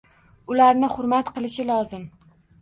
[0.55, 2.09] Ularni hurmat qilishi lozim.